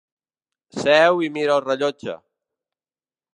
[0.79, 2.17] Seu i mira el rellotge.